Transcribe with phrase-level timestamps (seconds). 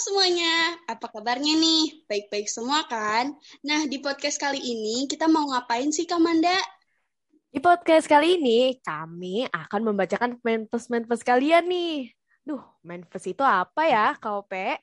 [0.00, 2.08] semuanya, apa kabarnya nih?
[2.08, 3.36] Baik-baik semua kan?
[3.60, 6.56] Nah, di podcast kali ini kita mau ngapain sih, Kamanda?
[7.52, 12.16] Di podcast kali ini, kami akan membacakan manifest-manifest kalian nih.
[12.40, 14.80] Duh, manifest itu apa ya, KOP?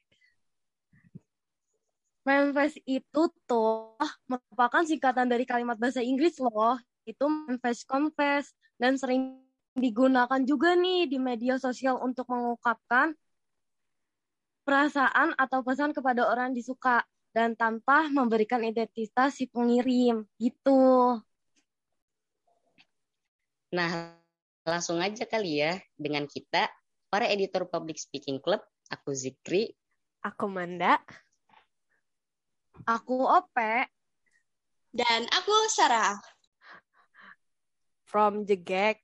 [2.21, 3.97] Manifest itu tuh
[4.29, 6.77] merupakan singkatan dari kalimat bahasa Inggris loh.
[7.09, 9.41] Itu manifest confess dan sering
[9.73, 13.17] digunakan juga nih di media sosial untuk mengungkapkan
[14.67, 21.15] perasaan atau pesan kepada orang disuka dan tanpa memberikan identitas si pengirim gitu.
[23.71, 24.11] Nah,
[24.67, 26.67] langsung aja kali ya dengan kita
[27.07, 28.59] para editor Public Speaking Club,
[28.91, 29.71] aku Zikri,
[30.19, 30.99] aku Manda,
[32.83, 33.87] aku Ope,
[34.91, 36.19] dan aku Sarah.
[38.07, 38.99] From Jegek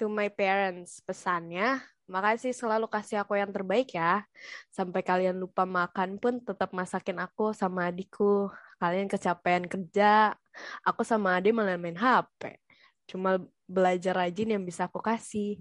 [0.00, 4.24] to my parents, pesannya Makasih selalu kasih aku yang terbaik ya.
[4.72, 8.48] Sampai kalian lupa makan pun tetap masakin aku sama adikku.
[8.80, 10.32] Kalian kecapean kerja,
[10.80, 12.56] aku sama adik malah main HP.
[13.04, 13.36] Cuma
[13.68, 15.60] belajar rajin yang bisa aku kasih.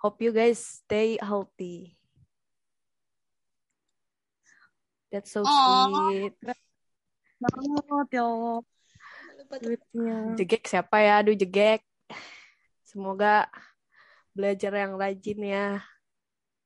[0.00, 2.00] Hope you guys stay healthy.
[5.12, 6.32] That's so sweet.
[7.36, 8.24] Banget ya.
[10.40, 11.20] Jegek siapa ya?
[11.20, 11.84] Aduh jegek.
[12.88, 13.52] Semoga
[14.32, 15.66] belajar yang rajin ya.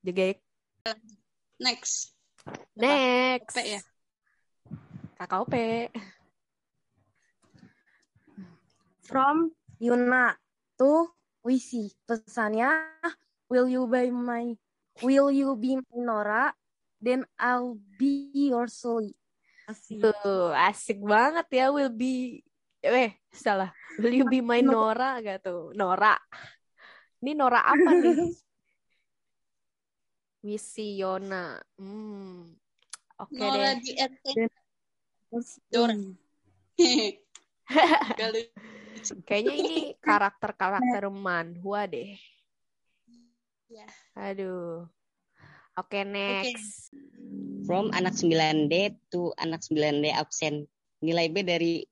[0.07, 0.39] Jegek.
[1.59, 2.15] Next.
[2.79, 3.55] Next.
[3.55, 3.81] P ya.
[5.19, 5.55] Kakak P.
[9.07, 9.51] From
[9.83, 10.35] Yuna
[10.79, 11.11] to
[11.43, 11.91] Wisi.
[12.07, 12.71] Pesannya,
[13.51, 14.55] will you be my
[15.03, 16.55] will you be my Nora?
[17.03, 19.11] Then I'll be your soul.
[19.67, 19.99] Asik.
[19.99, 22.43] Tuh, asik banget ya will be
[22.87, 23.75] eh salah.
[23.99, 25.75] Will you be my Nora gak tuh?
[25.75, 26.15] Nora.
[27.25, 28.17] Ini Nora apa nih?
[30.47, 31.59] Wisiona.
[31.81, 32.53] Hmm.
[33.17, 33.81] Oke okay Nora deh.
[33.81, 33.93] di
[35.73, 35.97] Dora.
[39.27, 42.21] Kayaknya ini karakter-karakter manhua deh.
[43.67, 43.89] Ya.
[44.15, 44.87] Aduh.
[45.77, 46.89] Oke, okay, next.
[46.89, 47.69] Okay.
[47.69, 50.65] From anak 9D to anak 9D absen.
[51.05, 51.85] Nilai B dari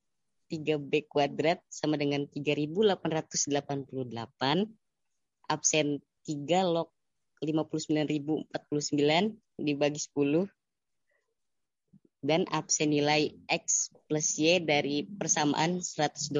[0.48, 3.44] 3B kuadrat sama dengan 3888
[5.48, 6.88] absen 3 log
[7.44, 8.48] 59.049
[9.60, 10.48] dibagi 10
[12.24, 16.32] dan absen nilai X plus Y dari persamaan 121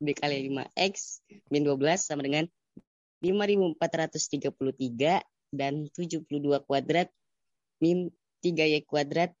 [0.00, 1.20] dikali 5X
[1.52, 2.48] min 12 sama dengan
[3.20, 5.20] 5433
[5.52, 6.24] dan 72
[6.64, 7.12] kuadrat
[7.84, 8.08] min
[8.40, 9.36] 3Y kuadrat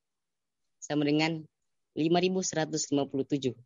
[0.82, 1.46] sama dengan
[1.96, 3.56] 5157.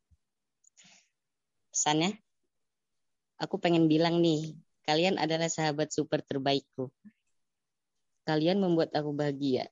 [1.72, 2.12] Pesannya,
[3.40, 6.90] aku pengen bilang nih, Kalian adalah sahabat super terbaikku.
[8.26, 9.70] Kalian membuat aku bahagia.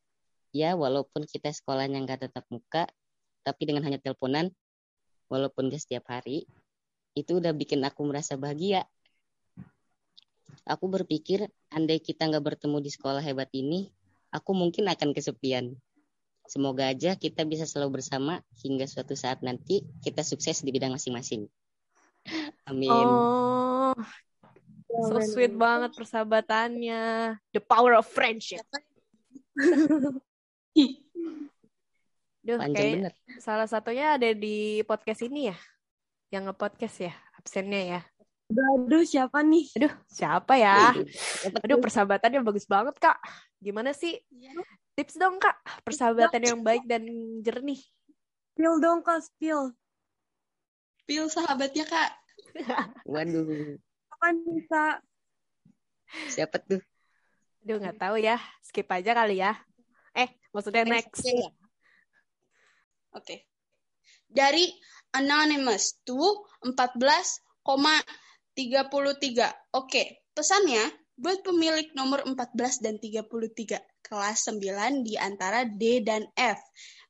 [0.50, 2.90] Ya, walaupun kita sekolahnya nggak tetap muka,
[3.46, 4.50] tapi dengan hanya teleponan,
[5.30, 6.46] walaupun gak setiap hari,
[7.14, 8.86] itu udah bikin aku merasa bahagia.
[10.66, 13.90] Aku berpikir, andai kita nggak bertemu di sekolah hebat ini,
[14.30, 15.74] aku mungkin akan kesepian.
[16.50, 21.46] Semoga aja kita bisa selalu bersama hingga suatu saat nanti kita sukses di bidang masing-masing.
[22.66, 22.90] Amin.
[22.90, 23.94] Oh,
[25.08, 27.34] So sweet banget persahabatannya.
[27.54, 28.64] The power of friendship.
[32.40, 33.12] Duh, kayak bener.
[33.36, 35.56] salah satunya ada di podcast ini ya.
[36.32, 38.00] Yang nge-podcast ya, absennya ya.
[38.50, 39.66] Aduh, siapa nih?
[39.76, 40.96] Aduh, siapa ya?
[41.62, 43.20] Aduh, persahabatannya bagus banget, Kak.
[43.60, 44.16] Gimana sih?
[44.96, 45.60] Tips dong, Kak.
[45.84, 47.04] Persahabatan yang baik dan
[47.44, 47.78] jernih.
[48.56, 49.20] Spill dong, Kak.
[49.20, 49.76] Spill.
[51.04, 52.10] Spill sahabatnya, Kak.
[53.04, 53.78] Waduh
[54.20, 54.84] kapan bisa?
[56.28, 56.84] Siapa tuh?
[57.64, 59.56] Aduh nggak tahu ya, skip aja kali ya.
[60.12, 61.24] Eh, maksudnya next.
[61.24, 61.24] next.
[61.24, 61.48] Oke.
[63.16, 63.38] Okay.
[64.28, 64.68] Dari
[65.16, 66.20] anonymous to
[66.68, 66.68] 14,33.
[68.60, 70.06] Oke, okay.
[70.36, 70.84] pesannya
[71.16, 76.60] buat pemilik nomor 14 dan 33, kelas 9 di antara D dan F.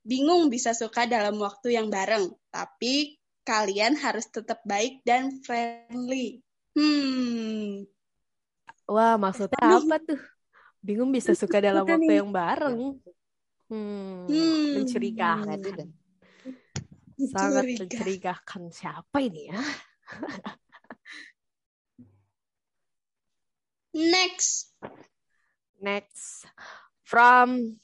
[0.06, 6.38] Bingung bisa suka dalam waktu yang bareng, tapi kalian harus tetap baik dan friendly.
[6.74, 7.86] Hmm.
[8.90, 10.18] Wah, maksudnya apa tuh?
[10.82, 12.98] Bingung bisa suka dalam waktu yang bareng.
[13.70, 14.82] Hmm, hmm.
[14.82, 15.62] mencurigakan.
[17.30, 18.74] Sangat mencurigakan.
[18.74, 19.60] Siapa ini ya?
[23.94, 24.74] Next.
[25.78, 26.50] Next.
[27.06, 27.78] From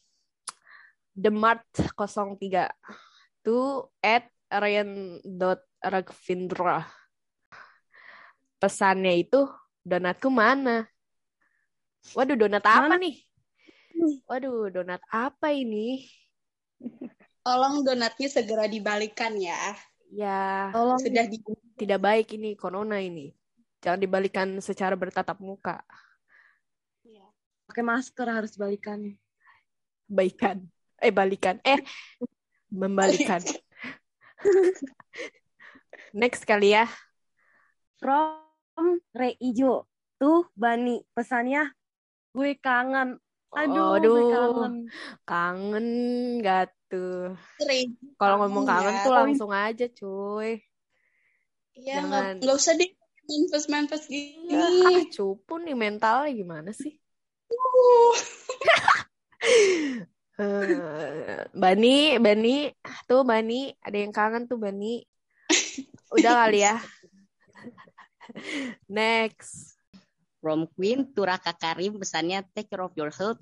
[1.15, 2.67] the Mart 03
[3.47, 7.06] to at Ryan.Ragvindra
[8.57, 9.47] pesannya itu
[9.87, 10.89] donatku mana?
[12.15, 13.17] Waduh, donat apa nih?
[14.29, 16.07] Waduh, donat apa ini?
[17.47, 19.59] Tolong donatnya segera dibalikan ya.
[20.11, 21.39] Ya, Tolong Sudah di
[21.75, 23.35] tidak baik ini, corona ini.
[23.83, 25.83] Jangan dibalikan secara bertatap muka.
[27.67, 29.13] pakai masker harus balikan.
[30.07, 30.63] Baikan.
[31.03, 31.59] Eh, balikan.
[31.67, 31.83] Eh,
[32.71, 33.43] membalikan.
[36.17, 36.87] Next kali ya.
[37.99, 38.46] From
[39.17, 39.89] Re Ijo.
[40.17, 41.73] Tuh Bani pesannya
[42.37, 43.17] gue kangen.
[43.57, 44.29] Aduh, gue Aduh.
[44.29, 44.75] kangen.
[45.25, 45.87] Kangen
[46.45, 47.33] gak tuh?
[48.21, 49.05] Kalau ngomong kangen ya.
[49.05, 50.61] tuh langsung aja, cuy.
[51.77, 52.09] Iya, Jangan.
[52.09, 52.91] nggak nggak usah deh
[53.27, 54.55] mampus-mampus gini.
[54.57, 56.97] Ah, cupu nih mentalnya gimana sih?
[57.53, 58.15] Uh.
[60.37, 62.69] Eh, Bani, Bani,
[63.09, 65.01] tuh Bani, ada yang kangen tuh Bani.
[66.13, 66.77] Udah kali ya.
[68.89, 69.77] Next.
[70.41, 73.41] From Queen to Raka Karim pesannya take care of your health,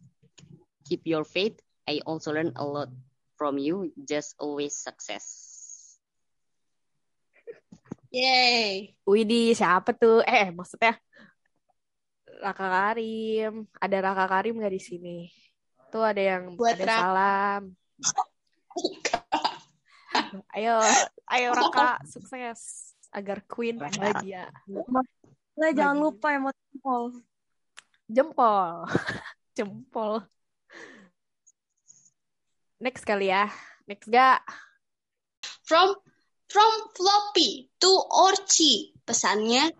[0.88, 1.60] keep your faith.
[1.84, 2.88] I also learn a lot
[3.36, 3.92] from you.
[4.08, 5.52] Just always success.
[8.08, 8.96] Yay.
[9.04, 10.24] Widih, siapa tuh?
[10.24, 10.96] Eh, maksudnya
[12.40, 13.68] Raka Karim.
[13.76, 15.18] Ada Raka Karim nggak di sini?
[15.92, 17.00] Tuh ada yang Buat ada Raka.
[17.04, 17.62] salam.
[20.54, 20.78] Ayo,
[21.26, 24.50] ayo Raka, sukses agar Queen bahagia.
[25.54, 27.02] Nah, jangan lupa emot jempol.
[28.10, 28.84] Jempol.
[29.56, 30.12] Jempol.
[32.82, 33.46] Next kali ya.
[33.86, 34.42] Next gak?
[35.62, 35.94] From
[36.50, 38.92] from floppy to orchi.
[39.06, 39.70] Pesannya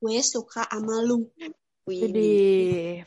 [0.00, 1.28] gue suka sama lu.
[1.84, 2.32] Jadi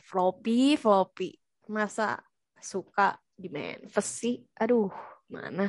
[0.06, 1.34] floppy, floppy.
[1.66, 2.22] Masa
[2.62, 4.36] suka di Memphis sih?
[4.62, 4.88] Aduh,
[5.28, 5.68] mana?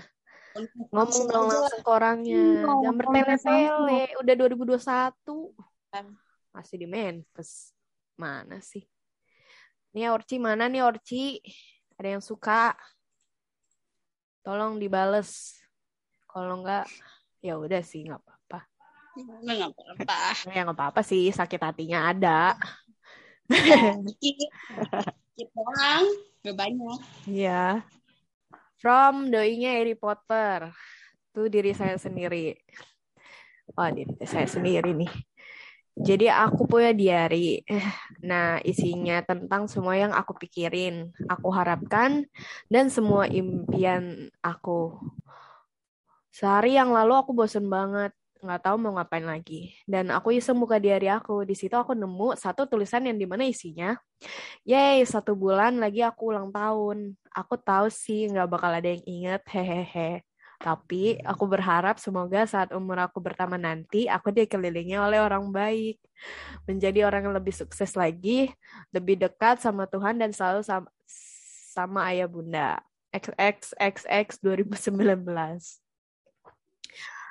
[0.91, 2.43] Ngomong dong langsung ke orangnya.
[2.65, 4.01] Ngomong Jangan bertele-tele.
[4.21, 5.53] Udah 2021.
[6.53, 7.71] Masih di Memphis.
[8.17, 8.81] Mana sih?
[9.93, 11.37] Nih Orci mana nih Orci?
[11.97, 12.73] Ada yang suka?
[14.45, 15.57] Tolong dibales.
[16.29, 16.85] Kalau enggak,
[17.41, 18.59] ya udah sih nggak apa-apa.
[19.17, 20.15] Nggak apa-apa.
[20.53, 22.53] Ya nggak apa-apa sih, sakit hatinya ada.
[24.05, 24.37] Dikit.
[25.33, 26.05] Dikit doang.
[26.45, 26.99] Gak banyak.
[27.25, 27.81] Iya.
[28.77, 30.69] From doinya Harry Potter.
[31.33, 32.53] Itu diri saya sendiri.
[33.73, 35.13] Wah, diri saya sendiri nih.
[35.97, 37.65] Jadi aku punya diary.
[38.21, 42.29] Nah, isinya tentang semua yang aku pikirin, aku harapkan,
[42.69, 44.93] dan semua impian aku.
[46.29, 49.73] Sehari yang lalu aku bosen banget, nggak tahu mau ngapain lagi.
[49.83, 51.43] Dan aku iseng buka diary aku.
[51.43, 53.97] Di situ aku nemu satu tulisan yang di mana isinya,
[54.65, 57.13] Yeay, satu bulan lagi aku ulang tahun.
[57.33, 60.25] Aku tahu sih nggak bakal ada yang inget, hehehe.
[60.57, 66.01] Tapi aku berharap semoga saat umur aku bertambah nanti, aku dikelilingi oleh orang baik.
[66.65, 68.49] Menjadi orang yang lebih sukses lagi,
[68.89, 70.89] lebih dekat sama Tuhan dan selalu sama,
[71.77, 72.81] sama ayah bunda.
[73.13, 75.86] XXXX 2019.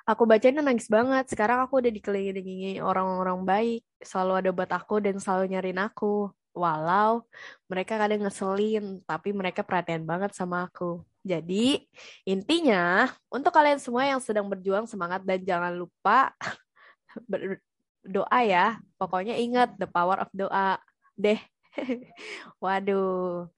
[0.07, 1.27] Aku bacainnya nangis banget.
[1.27, 3.83] Sekarang aku udah dikelilingi orang-orang baik.
[3.99, 6.31] Selalu ada buat aku dan selalu nyariin aku.
[6.55, 7.27] Walau
[7.67, 11.03] mereka kadang ngeselin, tapi mereka perhatian banget sama aku.
[11.27, 11.83] Jadi,
[12.23, 16.31] intinya, untuk kalian semua yang sedang berjuang, semangat dan jangan lupa
[17.31, 18.79] berdoa ya.
[18.95, 20.79] Pokoknya ingat the power of doa.
[21.19, 21.43] Deh.
[22.63, 23.51] Waduh.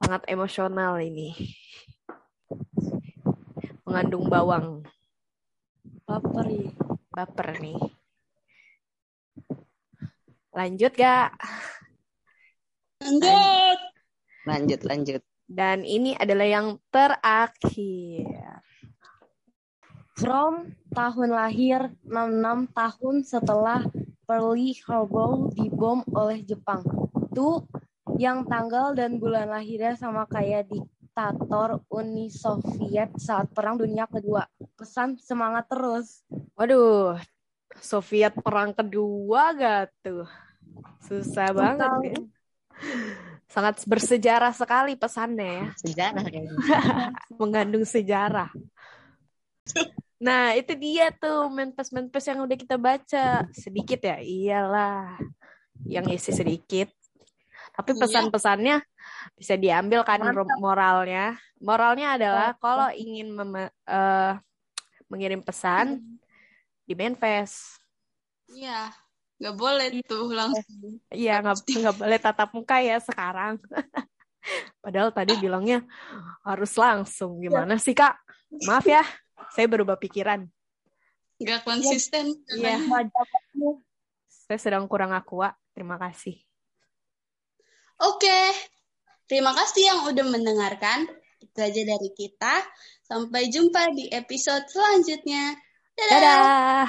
[0.00, 1.34] Sangat emosional ini.
[3.82, 4.86] Mengandung bawang.
[6.06, 6.70] Baper ya.
[7.10, 7.82] Baper nih.
[10.54, 11.34] Lanjut gak?
[13.02, 13.78] Lanjut.
[14.46, 15.22] Lanjut, lanjut.
[15.46, 18.62] Dan ini adalah yang terakhir.
[20.16, 23.84] From tahun lahir 66 tahun setelah
[24.24, 24.56] Pearl
[24.88, 26.80] Harbor dibom oleh Jepang.
[27.36, 27.68] Tuh
[28.16, 34.40] yang tanggal dan bulan lahirnya sama kayak diktator Uni Soviet saat Perang Dunia Kedua.
[34.76, 36.20] Pesan semangat terus.
[36.52, 37.16] Waduh,
[37.80, 40.28] Soviet perang kedua gak tuh?
[41.00, 42.16] Susah banget ya.
[43.48, 45.66] Sangat bersejarah sekali pesannya ya.
[45.80, 46.52] Sejarah kayaknya.
[47.40, 48.52] Mengandung sejarah.
[50.16, 53.48] Nah, itu dia tuh menpes-menpes yang udah kita baca.
[53.52, 54.20] Sedikit ya?
[54.20, 55.16] Iyalah.
[55.88, 56.88] Yang isi sedikit.
[57.72, 58.00] Tapi Iya.
[58.04, 58.76] pesan-pesannya
[59.36, 60.48] bisa diambil kan Mantap.
[60.60, 61.36] moralnya.
[61.60, 64.32] Moralnya adalah kalau ingin mem- eh,
[65.06, 66.02] mengirim pesan
[66.86, 67.82] di manifest.
[68.50, 68.90] Iya.
[69.36, 70.96] Gak boleh tuh langsung.
[71.12, 73.60] Iya, nggak nggak boleh tatap muka ya sekarang.
[74.84, 75.84] Padahal tadi bilangnya
[76.40, 77.42] harus langsung.
[77.42, 78.16] Gimana sih, Kak?
[78.64, 79.04] Maaf ya,
[79.52, 80.46] saya berubah pikiran.
[81.36, 82.32] Gak konsisten.
[82.48, 82.80] Iya.
[82.88, 83.26] Wajah
[84.48, 85.52] Saya sedang kurang aqua.
[85.76, 86.40] Terima kasih.
[88.00, 88.56] Oke.
[89.28, 91.10] Terima kasih yang udah mendengarkan.
[91.46, 92.54] Itu aja dari kita.
[93.06, 95.54] Sampai jumpa di episode selanjutnya.
[95.94, 96.10] Dadah.
[96.10, 96.88] Dadah.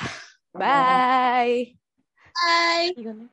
[0.58, 1.78] Bye.
[2.34, 2.90] Bye.
[2.98, 3.30] Dadah.